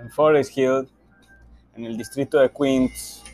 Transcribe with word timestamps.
En 0.00 0.10
Forest 0.10 0.56
Hill, 0.56 0.88
en 1.74 1.84
el 1.84 1.96
distrito 1.96 2.38
de 2.38 2.52
Queens, 2.52 3.24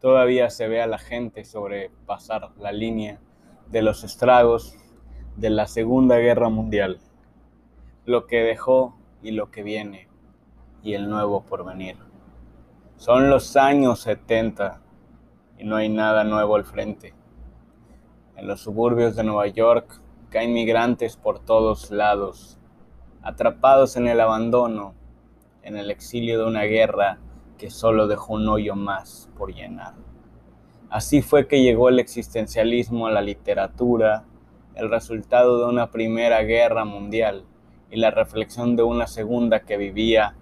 todavía 0.00 0.50
se 0.50 0.68
ve 0.68 0.80
a 0.80 0.86
la 0.86 0.98
gente 0.98 1.44
sobrepasar 1.44 2.50
la 2.58 2.70
línea 2.70 3.18
de 3.70 3.82
los 3.82 4.04
estragos 4.04 4.76
de 5.36 5.50
la 5.50 5.66
Segunda 5.66 6.18
Guerra 6.18 6.48
Mundial, 6.48 7.00
lo 8.04 8.26
que 8.26 8.42
dejó 8.42 8.96
y 9.20 9.32
lo 9.32 9.50
que 9.50 9.64
viene, 9.64 10.08
y 10.82 10.94
el 10.94 11.10
nuevo 11.10 11.42
porvenir. 11.42 11.96
Son 12.96 13.30
los 13.30 13.56
años 13.56 14.00
70 14.00 14.80
y 15.58 15.64
no 15.64 15.76
hay 15.76 15.88
nada 15.88 16.22
nuevo 16.22 16.54
al 16.54 16.64
frente. 16.64 17.14
En 18.36 18.46
los 18.46 18.60
suburbios 18.60 19.16
de 19.16 19.24
Nueva 19.24 19.48
York 19.48 20.00
caen 20.30 20.52
migrantes 20.52 21.16
por 21.16 21.40
todos 21.40 21.90
lados, 21.90 22.58
atrapados 23.28 23.98
en 23.98 24.08
el 24.08 24.20
abandono, 24.20 24.94
en 25.62 25.76
el 25.76 25.90
exilio 25.90 26.38
de 26.38 26.46
una 26.46 26.62
guerra 26.62 27.18
que 27.58 27.68
solo 27.68 28.06
dejó 28.06 28.34
un 28.34 28.48
hoyo 28.48 28.74
más 28.74 29.28
por 29.36 29.52
llenar. 29.52 29.92
Así 30.88 31.20
fue 31.20 31.46
que 31.46 31.60
llegó 31.60 31.90
el 31.90 31.98
existencialismo 31.98 33.06
a 33.06 33.10
la 33.10 33.20
literatura, 33.20 34.24
el 34.76 34.88
resultado 34.88 35.58
de 35.58 35.66
una 35.66 35.90
primera 35.90 36.42
guerra 36.42 36.86
mundial 36.86 37.44
y 37.90 37.98
la 37.98 38.10
reflexión 38.10 38.76
de 38.76 38.82
una 38.82 39.06
segunda 39.06 39.60
que 39.60 39.76
vivía, 39.76 40.34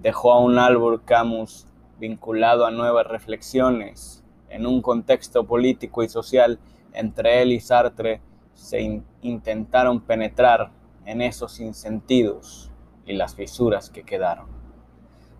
dejó 0.00 0.32
a 0.32 0.40
un 0.40 0.58
Albert 0.58 1.04
Camus 1.04 1.66
vinculado 1.98 2.64
a 2.64 2.70
nuevas 2.70 3.06
reflexiones 3.06 4.24
en 4.48 4.64
un 4.66 4.80
contexto 4.80 5.44
político 5.44 6.02
y 6.02 6.08
social 6.08 6.58
entre 6.94 7.42
él 7.42 7.52
y 7.52 7.60
Sartre 7.60 8.22
se 8.54 9.02
intentaron 9.20 10.00
penetrar 10.00 10.79
en 11.04 11.22
esos 11.22 11.60
insentidos 11.60 12.70
y 13.06 13.14
las 13.14 13.34
fisuras 13.34 13.90
que 13.90 14.02
quedaron. 14.02 14.46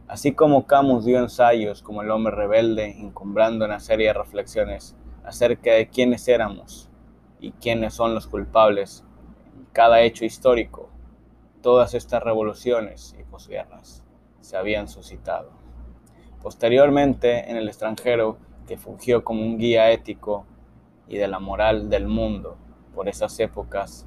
Así 0.09 0.33
como 0.33 0.67
Camus 0.67 1.05
dio 1.05 1.19
ensayos 1.21 1.83
como 1.83 2.03
El 2.03 2.11
hombre 2.11 2.35
rebelde, 2.35 2.99
encumbrando 2.99 3.65
una 3.65 3.79
serie 3.79 4.09
de 4.09 4.15
reflexiones 4.15 4.97
acerca 5.25 5.73
de 5.73 5.89
quiénes 5.89 6.27
éramos 6.27 6.91
y 7.39 7.53
quiénes 7.53 7.95
son 7.95 8.15
los 8.15 8.27
culpables 8.27 9.05
en 9.57 9.67
cada 9.73 10.01
hecho 10.01 10.25
histórico, 10.25 10.91
todas 11.63 11.95
estas 11.95 12.23
revoluciones 12.23 13.15
y 13.21 13.25
posguerras 13.25 14.03
se 14.41 14.57
habían 14.57 14.89
suscitado. 14.89 15.51
Posteriormente, 16.43 17.51
en 17.51 17.57
el 17.57 17.69
extranjero, 17.69 18.39
que 18.67 18.79
fungió 18.79 19.25
como 19.25 19.43
un 19.43 19.59
guía 19.59 19.91
ético 19.91 20.47
y 21.09 21.19
de 21.19 21.29
la 21.29 21.39
moral 21.39 21.91
del 21.91 22.07
mundo 22.07 22.57
por 22.95 23.09
esas 23.09 23.39
épocas. 23.41 24.07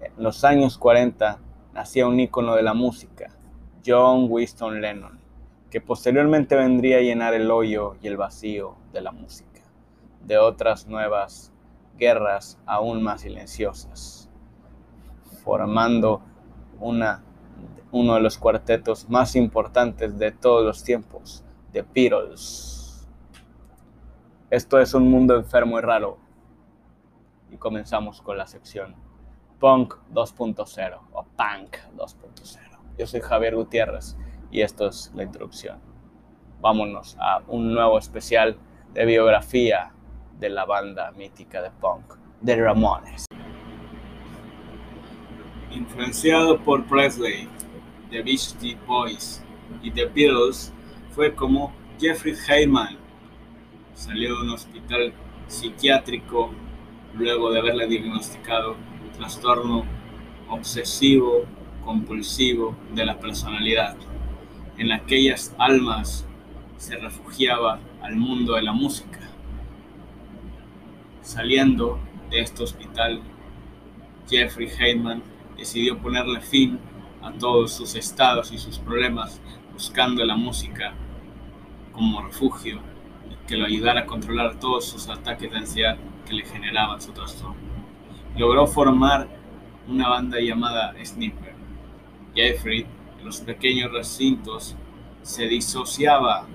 En 0.00 0.22
los 0.22 0.44
años 0.44 0.76
40 0.76 1.38
nacía 1.72 2.06
un 2.06 2.20
ícono 2.20 2.54
de 2.54 2.62
la 2.62 2.74
música, 2.74 3.30
John 3.84 4.26
Winston 4.28 4.80
Lennon, 4.80 5.18
que 5.70 5.80
posteriormente 5.80 6.54
vendría 6.54 6.98
a 6.98 7.00
llenar 7.00 7.32
el 7.32 7.50
hoyo 7.50 7.96
y 8.02 8.08
el 8.08 8.16
vacío 8.16 8.76
de 8.92 9.00
la 9.00 9.12
música, 9.12 9.62
de 10.24 10.36
otras 10.36 10.86
nuevas 10.86 11.50
guerras 11.96 12.58
aún 12.66 13.02
más 13.02 13.22
silenciosas, 13.22 14.28
formando 15.42 16.20
una, 16.78 17.24
uno 17.90 18.14
de 18.14 18.20
los 18.20 18.36
cuartetos 18.36 19.08
más 19.08 19.34
importantes 19.34 20.18
de 20.18 20.30
todos 20.30 20.62
los 20.62 20.84
tiempos, 20.84 21.42
The 21.72 21.86
Beatles. 21.94 23.08
Esto 24.50 24.78
es 24.78 24.92
un 24.92 25.10
mundo 25.10 25.36
enfermo 25.36 25.78
y 25.78 25.82
raro, 25.82 26.18
y 27.50 27.56
comenzamos 27.56 28.20
con 28.20 28.36
la 28.36 28.46
sección 28.46 29.05
Punk 29.58 29.94
2.0 30.12 31.00
o 31.12 31.24
Punk 31.24 31.76
2.0. 31.96 32.58
Yo 32.98 33.06
soy 33.06 33.20
Javier 33.20 33.56
Gutiérrez 33.56 34.16
y 34.50 34.60
esto 34.60 34.88
es 34.88 35.10
la 35.14 35.22
introducción. 35.22 35.78
Vámonos 36.60 37.16
a 37.18 37.42
un 37.48 37.72
nuevo 37.72 37.98
especial 37.98 38.58
de 38.92 39.06
biografía 39.06 39.92
de 40.38 40.50
la 40.50 40.66
banda 40.66 41.10
mítica 41.12 41.62
de 41.62 41.70
punk, 41.70 42.04
The 42.44 42.56
Ramones. 42.56 43.24
Influenciado 45.70 46.58
por 46.60 46.86
Presley, 46.86 47.48
The 48.10 48.22
Beastie 48.22 48.76
Boys 48.86 49.42
y 49.82 49.90
The 49.90 50.04
Beatles, 50.06 50.72
fue 51.12 51.34
como 51.34 51.72
Jeffrey 51.98 52.34
Heyman 52.46 52.98
salió 53.94 54.36
de 54.36 54.42
un 54.42 54.50
hospital 54.50 55.14
psiquiátrico 55.46 56.50
luego 57.14 57.50
de 57.50 57.60
haberle 57.60 57.86
diagnosticado 57.86 58.76
trastorno 59.16 59.84
obsesivo 60.48 61.44
compulsivo 61.84 62.76
de 62.94 63.06
la 63.06 63.18
personalidad. 63.18 63.96
En 64.78 64.92
aquellas 64.92 65.54
almas 65.58 66.26
se 66.76 66.96
refugiaba 66.96 67.80
al 68.02 68.16
mundo 68.16 68.54
de 68.54 68.62
la 68.62 68.72
música. 68.72 69.20
Saliendo 71.22 71.98
de 72.30 72.40
este 72.40 72.62
hospital, 72.62 73.20
Jeffrey 74.28 74.68
Heyman 74.68 75.22
decidió 75.56 75.98
ponerle 75.98 76.40
fin 76.40 76.78
a 77.22 77.32
todos 77.32 77.72
sus 77.72 77.94
estados 77.94 78.52
y 78.52 78.58
sus 78.58 78.78
problemas 78.78 79.40
buscando 79.72 80.24
la 80.24 80.36
música 80.36 80.92
como 81.92 82.22
refugio 82.22 82.80
que 83.46 83.56
lo 83.56 83.66
ayudara 83.66 84.00
a 84.00 84.06
controlar 84.06 84.58
todos 84.58 84.84
sus 84.86 85.08
ataques 85.08 85.50
de 85.50 85.58
ansiedad 85.58 85.96
que 86.26 86.34
le 86.34 86.44
generaban 86.44 87.00
su 87.00 87.12
trastorno. 87.12 87.65
Logró 88.36 88.66
formar 88.66 89.26
una 89.88 90.08
banda 90.10 90.38
llamada 90.38 90.94
Sniper. 91.02 91.54
Jeffrey, 92.34 92.86
en 93.18 93.24
los 93.24 93.40
pequeños 93.40 93.90
recintos, 93.90 94.76
se 95.22 95.46
disociaba, 95.46 96.46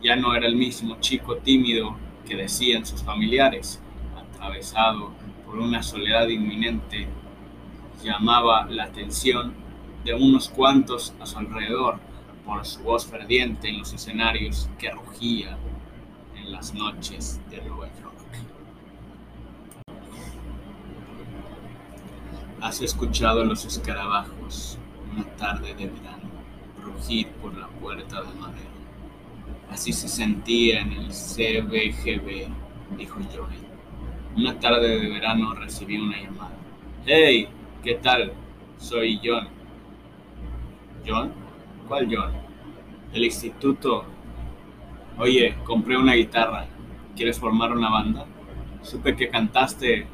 ya 0.00 0.14
no 0.14 0.34
era 0.34 0.46
el 0.46 0.54
mismo 0.54 1.00
chico 1.00 1.38
tímido 1.38 1.96
que 2.24 2.36
decían 2.36 2.86
sus 2.86 3.02
familiares, 3.02 3.80
atravesado 4.16 5.10
por 5.44 5.58
una 5.58 5.82
soledad 5.82 6.28
inminente, 6.28 7.08
llamaba 8.04 8.66
la 8.70 8.84
atención 8.84 9.54
de 10.04 10.14
unos 10.14 10.48
cuantos 10.48 11.14
a 11.20 11.26
su 11.26 11.36
alrededor 11.38 11.98
por 12.46 12.64
su 12.64 12.80
voz 12.82 13.06
ferviente 13.06 13.68
en 13.68 13.80
los 13.80 13.92
escenarios 13.92 14.70
que 14.78 14.90
rugía 14.90 15.58
en 16.36 16.52
las 16.52 16.74
noches 16.74 17.40
de 17.50 17.60
Nueva. 17.62 18.11
Has 22.62 22.80
escuchado 22.80 23.44
los 23.44 23.64
escarabajos 23.64 24.78
una 25.12 25.24
tarde 25.36 25.74
de 25.74 25.88
verano 25.88 26.30
rugir 26.80 27.26
por 27.42 27.58
la 27.58 27.66
puerta 27.66 28.22
de 28.22 28.32
madera. 28.34 28.70
Así 29.68 29.92
se 29.92 30.06
sentía 30.06 30.80
en 30.82 30.92
el 30.92 31.08
CBGB, 31.08 32.46
dijo 32.96 33.18
Joey. 33.34 33.58
Una 34.36 34.60
tarde 34.60 34.96
de 34.96 35.10
verano 35.10 35.54
recibí 35.54 35.96
una 35.96 36.22
llamada. 36.22 36.56
Hey, 37.04 37.48
¿qué 37.82 37.96
tal? 37.96 38.32
Soy 38.78 39.20
John. 39.24 39.48
¿John? 41.04 41.32
¿Cuál 41.88 42.06
John? 42.14 42.32
El 43.12 43.24
instituto. 43.24 44.04
Oye, 45.18 45.56
compré 45.64 45.96
una 45.96 46.14
guitarra. 46.14 46.66
¿Quieres 47.16 47.40
formar 47.40 47.72
una 47.72 47.90
banda? 47.90 48.24
Supe 48.82 49.16
que 49.16 49.28
cantaste. 49.30 50.06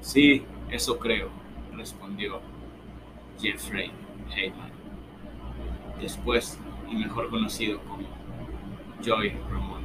Sí, 0.00 0.44
eso 0.70 0.96
creo 0.96 1.39
respondió 1.76 2.40
Jeffrey 3.40 3.90
Heyman, 4.34 4.70
después 6.00 6.58
y 6.90 6.94
mejor 6.94 7.30
conocido 7.30 7.80
como 7.80 8.06
Joy 9.02 9.30
Ramón. 9.50 9.82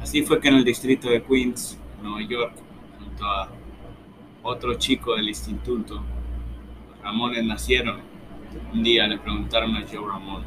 Así 0.00 0.22
fue 0.22 0.40
que 0.40 0.48
en 0.48 0.56
el 0.56 0.64
distrito 0.64 1.08
de 1.08 1.22
Queens, 1.22 1.78
Nueva 2.02 2.22
York, 2.22 2.54
junto 2.98 3.24
a 3.24 3.48
otro 4.42 4.74
chico 4.74 5.16
del 5.16 5.28
instituto, 5.28 6.02
los 6.90 7.00
Ramones 7.02 7.44
nacieron. 7.44 8.00
Un 8.72 8.82
día 8.82 9.06
le 9.06 9.18
preguntaron 9.18 9.74
a 9.76 9.84
Joe 9.90 10.06
Ramón, 10.06 10.44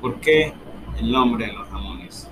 ¿por 0.00 0.20
qué 0.20 0.52
el 0.98 1.10
nombre 1.10 1.46
de 1.46 1.52
los 1.52 1.68
Ramones? 1.68 2.30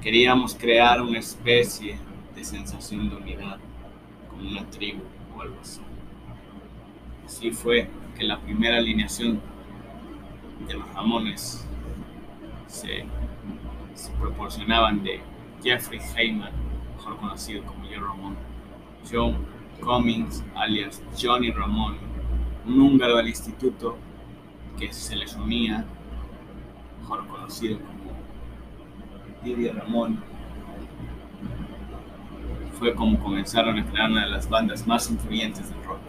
Queríamos 0.00 0.54
crear 0.54 1.02
una 1.02 1.18
especie 1.18 1.98
de 2.34 2.44
sensación 2.44 3.10
de 3.10 3.16
unidad 3.16 3.58
una 4.40 4.64
tribu 4.70 5.02
o 5.36 5.42
algo 5.42 5.56
así. 5.60 5.80
Así 7.26 7.50
fue 7.50 7.88
que 8.16 8.24
la 8.24 8.40
primera 8.40 8.78
alineación 8.78 9.40
de 10.66 10.74
los 10.74 10.94
Ramones 10.94 11.66
se, 12.66 13.04
proporcionaban 14.18 15.02
de 15.02 15.20
Jeffrey 15.62 16.00
Heyman, 16.16 16.52
mejor 16.96 17.16
conocido 17.18 17.62
como 17.64 17.84
Joe 17.84 17.98
Ramón, 17.98 18.36
John 19.10 19.36
Cummings, 19.80 20.44
alias 20.54 21.02
Johnny 21.20 21.50
Ramón, 21.50 21.98
un 22.66 22.80
húngaro 22.80 23.16
del 23.16 23.28
instituto 23.28 23.96
que 24.78 24.92
se 24.92 25.16
les 25.16 25.34
unía, 25.34 25.84
mejor 27.00 27.26
conocido 27.26 27.78
como 27.78 28.10
Didier 29.42 29.76
Ramón, 29.76 30.22
fue 32.80 32.94
como 32.94 33.16
comenzaron 33.20 33.78
a 33.78 33.86
crear 33.88 34.10
una 34.10 34.24
de 34.24 34.30
las 34.30 34.48
bandas 34.48 34.86
más 34.86 35.08
influyentes 35.08 35.68
del 35.68 35.84
rock. 35.84 36.00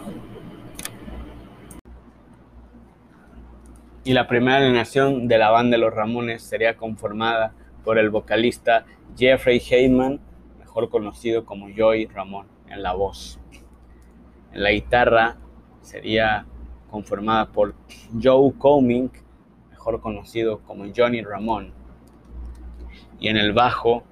y 4.04 4.14
la 4.14 4.26
primera 4.26 4.56
alineación 4.56 5.28
de 5.28 5.38
la 5.38 5.50
banda 5.50 5.76
de 5.76 5.80
los 5.80 5.94
Ramones 5.94 6.42
sería 6.42 6.76
conformada 6.76 7.54
por 7.84 7.98
el 7.98 8.10
vocalista 8.10 8.84
Jeffrey 9.16 9.60
Heyman, 9.60 10.20
mejor 10.58 10.88
conocido 10.88 11.44
como 11.44 11.68
Joey 11.76 12.06
Ramón 12.06 12.48
en 12.68 12.82
la 12.82 12.94
voz. 12.94 13.38
En 14.52 14.64
la 14.64 14.72
guitarra 14.72 15.36
sería 15.82 16.46
conformada 16.90 17.52
por 17.52 17.74
Joe 18.20 18.52
Coming, 18.58 19.08
mejor 19.70 20.00
conocido 20.00 20.60
como 20.60 20.86
Johnny 20.94 21.22
Ramón. 21.22 21.72
Y 23.20 23.28
en 23.28 23.36
el 23.36 23.52
bajo, 23.52 24.02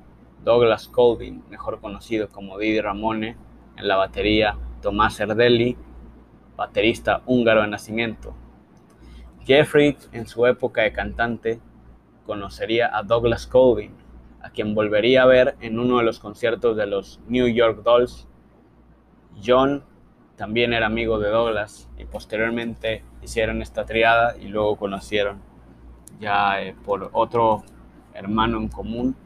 Douglas 0.45 0.89
Colvin, 0.89 1.43
mejor 1.51 1.81
conocido 1.81 2.29
como 2.29 2.59
Didi 2.59 2.81
Ramone. 2.81 3.37
En 3.77 3.89
la 3.89 3.97
batería, 3.97 4.57
Tomás 4.83 5.19
Erdelli, 5.21 5.77
baterista 6.57 7.23
húngaro 7.27 7.63
de 7.63 7.69
nacimiento. 7.69 8.35
Jeffrey, 9.45 9.97
en 10.13 10.27
su 10.27 10.47
época 10.47 10.83
de 10.83 10.93
cantante, 10.93 11.61
conocería 12.27 12.97
a 12.97 13.03
Douglas 13.03 13.47
Colvin, 13.47 13.93
a 14.43 14.51
quien 14.51 14.75
volvería 14.75 15.23
a 15.23 15.27
ver 15.27 15.57
en 15.61 15.79
uno 15.79 15.99
de 15.99 16.05
los 16.05 16.19
conciertos 16.19 16.77
de 16.77 16.87
los 16.87 17.21
New 17.29 17.49
York 17.49 17.83
Dolls. 17.83 18.29
John 19.45 19.85
también 20.37 20.73
era 20.73 20.87
amigo 20.87 21.19
de 21.19 21.29
Douglas 21.31 21.89
y 21.99 22.05
posteriormente 22.05 23.05
hicieron 23.23 23.63
esta 23.63 23.85
triada 23.85 24.37
y 24.39 24.49
luego 24.49 24.77
conocieron 24.77 25.41
ya 26.21 26.63
eh, 26.63 26.75
por 26.85 27.11
otro 27.13 27.63
hermano 28.15 28.59
en 28.59 28.69
común, 28.69 29.17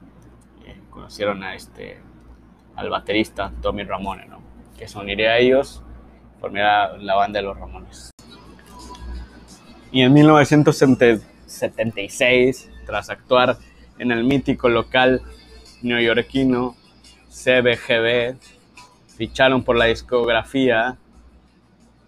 conocieron 0.95 1.43
a 1.43 1.55
este, 1.57 1.99
al 2.77 2.89
baterista 2.89 3.53
Tommy 3.61 3.83
Ramone, 3.83 4.25
¿no? 4.27 4.39
que 4.79 4.89
se 4.89 4.99
uniría 4.99 5.33
a 5.33 5.39
ellos, 5.39 5.83
formaría 6.41 6.97
la 6.99 7.17
banda 7.17 7.41
de 7.41 7.47
los 7.47 7.59
Ramones. 7.59 8.11
Y 9.91 10.03
en 10.03 10.13
1976, 10.13 12.71
tras 12.87 13.11
actuar 13.11 13.59
en 13.99 14.13
el 14.13 14.23
mítico 14.25 14.69
local 14.69 15.23
neoyorquino 15.83 16.77
CBGB, 17.29 18.37
ficharon 19.17 19.65
por 19.65 19.77
la 19.77 19.87
discografía 19.87 20.97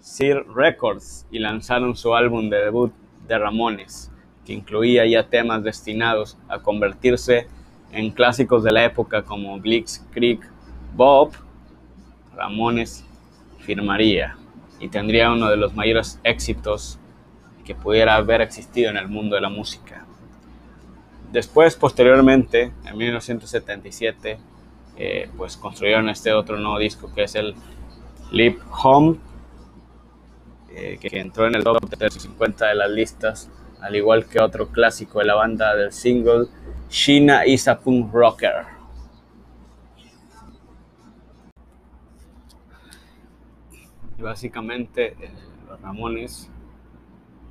Sir 0.01 0.45
Records 0.55 1.27
y 1.31 1.41
lanzaron 1.41 1.97
su 1.97 2.15
álbum 2.15 2.51
de 2.51 2.59
debut 2.59 2.93
de 3.27 3.39
Ramones, 3.39 4.13
que 4.45 4.53
incluía 4.53 5.07
ya 5.07 5.29
temas 5.29 5.65
destinados 5.65 6.39
a 6.49 6.61
convertirse 6.61 7.49
en 7.93 8.11
clásicos 8.11 8.65
de 8.65 8.73
la 8.73 8.85
época 8.85 9.23
como 9.23 9.61
Creek 9.61 10.41
Bob, 10.95 11.33
Ramones 12.35 13.05
firmaría 13.61 14.37
y 14.81 14.89
tendría 14.89 15.33
uno 15.33 15.49
de 15.49 15.57
los 15.57 15.75
mayores 15.75 16.21
éxitos 16.23 16.99
que 17.65 17.75
pudiera 17.75 18.15
haber 18.15 18.41
existido 18.43 18.91
en 18.91 18.97
el 18.97 19.09
mundo 19.09 19.35
de 19.35 19.43
la 19.43 19.49
música. 19.49 20.07
Después, 21.33 21.75
posteriormente, 21.75 22.73
en 22.85 22.97
1977, 22.97 24.39
eh, 24.97 25.29
pues 25.37 25.57
construyeron 25.57 26.09
este 26.09 26.33
otro 26.33 26.57
nuevo 26.57 26.79
disco 26.79 27.13
que 27.13 27.25
es 27.25 27.35
el 27.35 27.55
Leap 28.31 28.59
Home, 28.83 29.19
eh, 30.71 30.99
que 31.01 31.19
entró 31.19 31.47
en 31.47 31.57
el 31.57 31.65
top 31.65 31.79
50 32.09 32.67
de 32.67 32.75
las 32.75 32.91
listas, 32.91 33.51
al 33.81 33.97
igual 33.97 34.27
que 34.27 34.41
otro 34.41 34.69
clásico 34.69 35.19
de 35.19 35.27
la 35.27 35.35
banda 35.35 35.75
del 35.75 35.93
single, 35.93 36.47
Sheena 36.89 37.47
is 37.47 37.69
a 37.69 37.79
Punk 37.79 38.13
Rocker. 38.13 38.67
Y 44.19 44.23
básicamente, 44.23 45.17
eh, 45.21 45.31
los 45.69 45.81
Ramones 45.81 46.51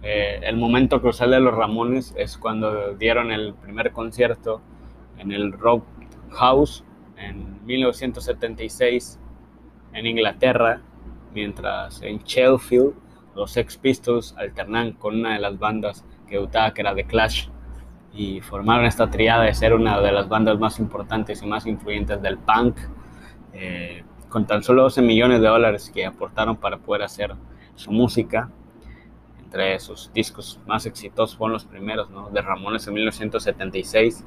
el 0.06 0.58
momento 0.58 1.02
crucial 1.02 1.32
de 1.32 1.40
los 1.40 1.56
Ramones 1.56 2.14
es 2.16 2.38
cuando 2.38 2.94
dieron 2.94 3.32
el 3.32 3.56
primer 3.56 3.92
concierto 3.92 4.62
en 5.18 5.32
el 5.32 5.52
Rock 5.52 5.84
House 6.32 6.84
en 7.18 7.66
1976 7.66 9.20
en 9.94 10.06
Inglaterra, 10.06 10.82
mientras 11.34 12.02
en 12.04 12.20
Sheffield 12.20 12.94
los 13.36 13.52
Sex 13.52 13.78
Pistols 13.78 14.36
alternan 14.38 14.94
con 14.94 15.16
una 15.16 15.34
de 15.34 15.40
las 15.40 15.58
bandas 15.58 16.06
que 16.28 16.38
gustaba 16.38 16.74
que 16.74 16.82
era 16.82 16.94
The 16.94 17.06
Clash 17.06 17.48
y 18.16 18.42
formaron 18.42 18.86
esta 18.86 19.10
triada 19.10 19.44
de 19.44 19.54
ser 19.54 19.74
una 19.74 20.00
de 20.00 20.12
las 20.12 20.30
bandas 20.30 20.58
más 20.60 20.80
importantes 20.80 21.42
y 21.44 21.46
más 21.46 21.66
influyentes 21.66 22.22
del 22.22 22.38
punk, 22.38 22.78
eh, 23.54 24.04
con 24.30 24.48
tan 24.48 24.64
solo 24.64 24.84
12 24.84 25.02
millones 25.02 25.42
de 25.42 25.48
dólares 25.48 25.92
que 25.94 26.06
aportaron 26.06 26.56
para 26.56 26.78
poder 26.78 27.04
hacer 27.04 27.36
su 27.76 27.92
música. 27.92 28.50
Entre 29.44 29.80
sus 29.80 30.12
discos 30.14 30.60
más 30.66 30.86
exitosos 30.86 31.38
fueron 31.38 31.54
los 31.54 31.66
primeros, 31.66 32.10
¿no? 32.10 32.30
de 32.30 32.42
Ramones 32.42 32.88
en 32.88 32.94
1976, 32.94 34.26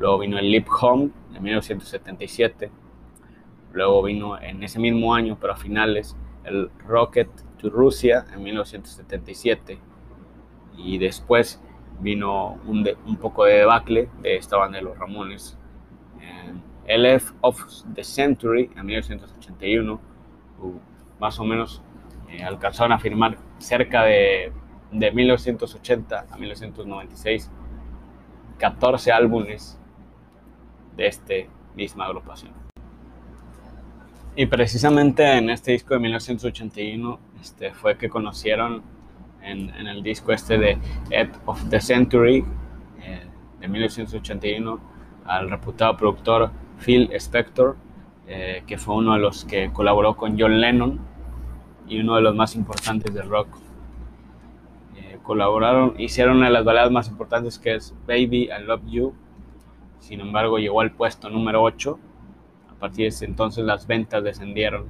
Luego 0.00 0.18
vino 0.20 0.38
el 0.38 0.50
Leap 0.50 0.66
Home 0.80 1.10
en 1.34 1.42
1977. 1.42 2.70
Luego 3.74 4.02
vino 4.02 4.40
en 4.40 4.62
ese 4.62 4.78
mismo 4.78 5.14
año, 5.14 5.36
pero 5.38 5.52
a 5.52 5.56
finales, 5.56 6.16
el 6.44 6.70
Rocket 6.86 7.28
to 7.58 7.68
Rusia 7.68 8.24
en 8.32 8.42
1977. 8.42 9.78
Y 10.78 10.96
después 10.96 11.62
vino 12.00 12.58
un, 12.66 12.88
un 13.06 13.16
poco 13.16 13.44
de 13.44 13.54
debacle 13.54 14.08
de 14.22 14.36
esta 14.36 14.56
banda 14.56 14.78
de 14.78 14.84
los 14.84 14.98
Ramones. 14.98 15.56
LF 16.90 17.32
of 17.42 17.62
the 17.94 18.02
Century 18.02 18.70
en 18.76 18.86
1981. 18.86 20.00
más 21.20 21.38
o 21.38 21.44
menos 21.44 21.82
eh, 22.28 22.42
alcanzaron 22.42 22.92
a 22.92 22.98
firmar 22.98 23.38
cerca 23.58 24.04
de, 24.04 24.52
de 24.90 25.12
1980 25.12 26.26
a 26.30 26.36
1996 26.36 27.50
14 28.58 29.12
álbumes 29.12 29.78
de 30.96 31.06
esta 31.06 31.34
misma 31.76 32.06
agrupación. 32.06 32.52
Y 34.36 34.46
precisamente 34.46 35.38
en 35.38 35.50
este 35.50 35.72
disco 35.72 35.94
de 35.94 36.00
1981 36.00 37.18
este, 37.40 37.72
fue 37.72 37.96
que 37.96 38.08
conocieron 38.08 38.82
en, 39.42 39.86
el 39.86 40.02
disco 40.02 40.32
este 40.32 40.58
de 40.58 40.78
Ed 41.10 41.30
of 41.46 41.68
the 41.70 41.80
Century 41.80 42.44
eh, 43.02 43.26
de 43.60 43.68
1981 43.68 44.80
al 45.24 45.50
reputado 45.50 45.96
productor 45.96 46.50
Phil 46.78 47.10
Spector, 47.12 47.76
eh, 48.26 48.62
que 48.66 48.78
fue 48.78 48.96
uno 48.96 49.14
de 49.14 49.20
los 49.20 49.44
que 49.44 49.72
colaboró 49.72 50.16
con 50.16 50.38
John 50.38 50.60
Lennon 50.60 51.00
y 51.88 52.00
uno 52.00 52.16
de 52.16 52.22
los 52.22 52.34
más 52.34 52.54
importantes 52.56 53.12
del 53.12 53.28
rock. 53.28 53.48
Eh, 54.96 55.18
colaboraron, 55.22 55.94
hicieron 55.98 56.38
una 56.38 56.46
de 56.46 56.52
las 56.52 56.64
baladas 56.64 56.90
más 56.90 57.08
importantes 57.08 57.58
que 57.58 57.74
es 57.74 57.94
Baby 58.06 58.48
I 58.50 58.64
Love 58.64 58.82
You, 58.86 59.14
sin 60.00 60.20
embargo, 60.20 60.58
llegó 60.58 60.80
al 60.80 60.92
puesto 60.92 61.28
número 61.28 61.62
8. 61.62 61.98
A 62.70 62.74
partir 62.80 63.04
de 63.04 63.08
ese 63.08 63.26
entonces 63.26 63.64
las 63.64 63.86
ventas 63.86 64.24
descendieron 64.24 64.86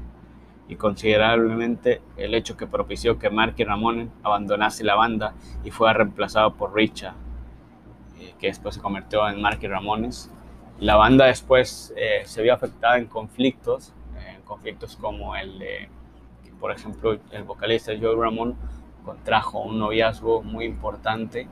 y 0.71 0.77
considerablemente 0.77 2.01
el 2.17 2.35
hecho 2.35 2.57
que 2.57 2.67
propició 2.67 3.19
que 3.19 3.29
Marky 3.29 3.65
Ramón 3.65 4.11
abandonase 4.23 4.85
la 4.85 4.95
banda 4.95 5.35
y 5.65 5.71
fuera 5.71 5.95
reemplazado 5.95 6.55
por 6.55 6.75
Richa, 6.75 7.15
eh, 8.21 8.35
que 8.39 8.47
después 8.47 8.77
se 8.77 8.81
convirtió 8.81 9.29
en 9.29 9.43
Marky 9.43 9.67
Ramones. 9.67 10.31
La 10.79 10.97
banda 10.97 11.27
después 11.27 11.93
eh, 11.97 12.23
se 12.25 12.43
vio 12.43 12.55
afectada 12.55 12.99
en 12.99 13.07
conflictos, 13.07 13.93
en 14.35 14.41
conflictos 14.43 14.97
como 14.97 15.37
el 15.37 15.59
de, 15.59 15.89
por 16.61 16.71
ejemplo, 16.71 17.19
el 17.33 17.43
vocalista 17.43 17.93
Joe 18.01 18.17
Ramón 18.17 18.57
contrajo 19.05 19.61
un 19.61 19.79
noviazgo 19.79 20.43
muy 20.43 20.65
importante 20.67 21.49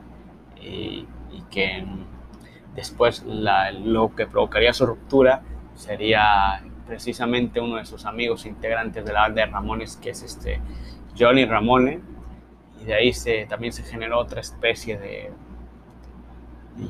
y 0.61 1.07
que 1.51 1.85
Después 2.79 3.25
lo 3.27 4.15
que 4.15 4.29
provocaría 4.29 4.73
su 4.73 4.87
ruptura 4.87 5.43
sería 5.75 6.63
precisamente 6.89 7.61
uno 7.61 7.77
de 7.77 7.85
sus 7.85 8.07
amigos 8.07 8.47
integrantes 8.47 9.05
de 9.05 9.13
la 9.13 9.21
banda 9.21 9.45
de 9.45 9.53
Ramones, 9.53 9.97
que 9.99 10.11
es 10.11 10.23
este 10.23 10.61
Johnny 11.17 11.45
Ramone. 11.45 12.01
Y 12.81 12.85
de 12.87 12.95
ahí 12.95 13.13
se, 13.13 13.45
también 13.47 13.73
se 13.73 13.83
generó 13.83 14.19
otra 14.19 14.41
especie 14.41 14.99
de 14.99 15.31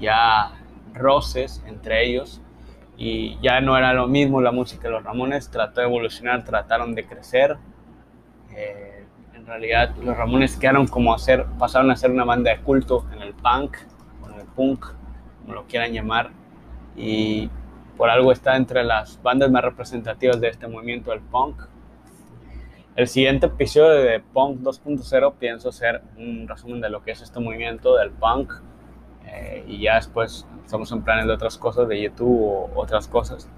ya 0.00 0.52
roces 0.94 1.62
entre 1.66 2.06
ellos. 2.06 2.40
Y 2.96 3.38
ya 3.42 3.60
no 3.60 3.76
era 3.76 3.92
lo 3.92 4.06
mismo 4.06 4.40
la 4.40 4.52
música 4.52 4.84
de 4.84 4.90
los 4.90 5.02
Ramones, 5.02 5.50
trató 5.50 5.80
de 5.80 5.88
evolucionar, 5.88 6.44
trataron 6.44 6.94
de 6.94 7.04
crecer. 7.04 7.56
Eh, 8.54 9.04
en 9.34 9.46
realidad 9.46 9.96
los 9.96 10.16
Ramones 10.16 10.56
quedaron 10.56 10.86
como 10.86 11.12
a 11.12 11.18
ser, 11.18 11.44
pasaron 11.58 11.90
a 11.90 11.96
ser 11.96 12.10
una 12.10 12.24
banda 12.24 12.50
de 12.50 12.60
culto 12.60 13.06
en 13.12 13.22
el 13.22 13.34
punk, 13.34 13.76
en 14.28 14.40
el 14.40 14.46
punk 14.46 14.86
lo 15.46 15.66
quieran 15.66 15.92
llamar, 15.92 16.30
y 16.96 17.50
por 17.98 18.10
algo 18.10 18.30
está 18.30 18.56
entre 18.56 18.84
las 18.84 19.20
bandas 19.22 19.50
más 19.50 19.62
representativas 19.62 20.40
de 20.40 20.48
este 20.48 20.68
movimiento 20.68 21.10
del 21.10 21.20
punk. 21.20 21.60
El 22.94 23.08
siguiente 23.08 23.46
episodio 23.46 23.90
de 23.90 24.20
Punk 24.20 24.60
2.0 24.60 25.34
pienso 25.34 25.72
ser 25.72 26.02
un 26.16 26.46
resumen 26.46 26.80
de 26.80 26.90
lo 26.90 27.02
que 27.02 27.10
es 27.10 27.20
este 27.20 27.40
movimiento 27.40 27.96
del 27.96 28.10
punk 28.10 28.52
eh, 29.26 29.64
y 29.66 29.82
ya 29.82 29.96
después 29.96 30.46
estamos 30.64 30.90
en 30.92 31.02
planes 31.02 31.26
de 31.26 31.32
otras 31.32 31.58
cosas, 31.58 31.88
de 31.88 32.00
YouTube 32.00 32.40
o 32.40 32.70
otras 32.76 33.08
cosas. 33.08 33.50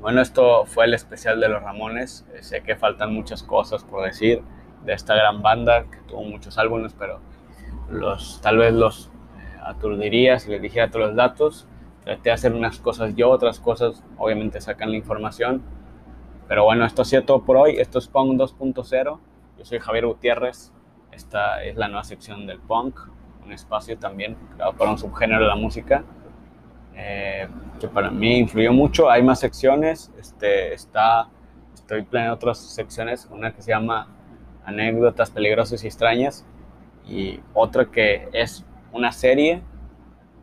Bueno, 0.00 0.22
esto 0.22 0.64
fue 0.64 0.86
el 0.86 0.94
especial 0.94 1.38
de 1.38 1.50
los 1.50 1.62
Ramones. 1.62 2.26
Eh, 2.34 2.42
sé 2.42 2.62
que 2.62 2.76
faltan 2.76 3.12
muchas 3.12 3.42
cosas 3.42 3.84
por 3.84 4.04
decir 4.04 4.42
de 4.86 4.94
esta 4.94 5.14
gran 5.14 5.42
banda 5.42 5.84
que 5.84 5.98
tuvo 6.08 6.22
muchos 6.22 6.56
álbumes, 6.56 6.94
pero 6.98 7.20
tal 8.40 8.56
vez 8.56 8.72
los 8.72 9.06
eh, 9.06 9.58
aturdiría 9.64 10.38
si 10.38 10.50
les 10.50 10.62
dijera 10.62 10.90
todos 10.90 11.08
los 11.08 11.16
datos. 11.16 11.68
Traté 12.06 12.30
de 12.30 12.30
hacer 12.30 12.54
unas 12.54 12.78
cosas 12.78 13.16
yo, 13.16 13.30
otras 13.30 13.58
cosas 13.58 14.04
obviamente 14.16 14.60
sacan 14.60 14.92
la 14.92 14.96
información. 14.96 15.60
Pero 16.46 16.62
bueno, 16.62 16.84
esto 16.84 17.02
ha 17.02 17.04
sido 17.04 17.24
todo 17.24 17.42
por 17.42 17.56
hoy. 17.56 17.80
Esto 17.80 17.98
es 17.98 18.06
Punk 18.06 18.38
2.0. 18.38 19.18
Yo 19.58 19.64
soy 19.64 19.80
Javier 19.80 20.06
Gutiérrez. 20.06 20.72
Esta 21.10 21.64
es 21.64 21.74
la 21.74 21.88
nueva 21.88 22.04
sección 22.04 22.46
del 22.46 22.60
punk, 22.60 22.96
un 23.44 23.52
espacio 23.52 23.98
también 23.98 24.36
creado 24.54 24.74
para 24.74 24.92
un 24.92 24.98
subgénero 24.98 25.40
de 25.40 25.48
la 25.48 25.56
música 25.56 26.04
eh, 26.94 27.48
que 27.80 27.88
para 27.88 28.08
mí 28.12 28.38
influyó 28.38 28.72
mucho. 28.72 29.10
Hay 29.10 29.24
más 29.24 29.40
secciones. 29.40 30.12
Este, 30.16 30.74
está, 30.74 31.28
estoy 31.74 32.02
planeando 32.02 32.36
otras 32.36 32.58
secciones, 32.58 33.28
una 33.32 33.52
que 33.52 33.62
se 33.62 33.72
llama 33.72 34.06
Anécdotas 34.64 35.32
peligrosas 35.32 35.82
y 35.82 35.88
extrañas 35.88 36.46
y 37.04 37.40
otra 37.52 37.86
que 37.86 38.28
es 38.32 38.64
una 38.92 39.10
serie 39.10 39.60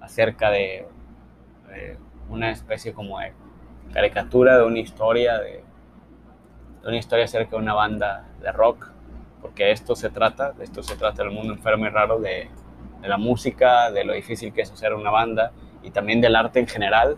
acerca 0.01 0.49
de, 0.49 0.87
una 2.29 2.51
especie 2.51 2.93
como 2.93 3.19
de 3.19 3.33
caricatura 3.93 4.57
de 4.57 4.63
una 4.65 4.79
historia 4.79 5.39
de, 5.39 5.63
una 6.83 6.97
historia 6.97 7.25
acerca 7.25 7.51
de 7.51 7.57
una 7.57 7.73
banda 7.73 8.25
de 8.41 8.51
rock 8.51 8.91
porque 9.41 9.71
esto 9.71 9.95
se 9.95 10.09
trata 10.09 10.51
de 10.51 10.63
esto 10.63 10.83
se 10.83 10.95
trata 10.95 11.23
del 11.23 11.31
mundo 11.31 11.53
enfermo 11.53 11.85
y 11.85 11.89
raro 11.89 12.19
de, 12.19 12.49
de 13.01 13.07
la 13.07 13.17
música 13.17 13.91
de 13.91 14.03
lo 14.03 14.13
difícil 14.13 14.53
que 14.53 14.61
es 14.61 14.71
hacer 14.71 14.93
una 14.93 15.11
banda 15.11 15.51
y 15.83 15.91
también 15.91 16.21
del 16.21 16.35
arte 16.35 16.59
en 16.59 16.67
general 16.67 17.17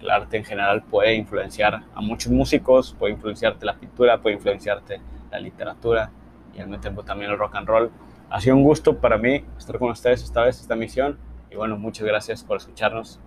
el 0.00 0.10
arte 0.10 0.36
en 0.36 0.44
general 0.44 0.82
puede 0.82 1.14
influenciar 1.14 1.82
a 1.94 2.00
muchos 2.00 2.32
músicos 2.32 2.94
puede 2.98 3.14
influenciarte 3.14 3.64
la 3.64 3.74
pintura 3.74 4.20
puede 4.20 4.36
influenciarte 4.36 5.00
la 5.30 5.38
literatura 5.38 6.10
y 6.54 6.60
al 6.60 6.68
mismo 6.68 6.80
tiempo 6.80 7.02
también 7.04 7.30
el 7.30 7.38
rock 7.38 7.54
and 7.56 7.68
roll 7.68 7.90
ha 8.28 8.40
sido 8.40 8.56
un 8.56 8.64
gusto 8.64 8.98
para 8.98 9.18
mí 9.18 9.44
estar 9.56 9.78
con 9.78 9.90
ustedes 9.90 10.22
esta 10.22 10.42
vez, 10.42 10.60
esta 10.60 10.74
misión. 10.74 11.18
Y 11.50 11.56
bueno, 11.56 11.76
muchas 11.76 12.06
gracias 12.06 12.42
por 12.42 12.56
escucharnos. 12.56 13.20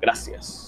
Gracias. 0.00 0.62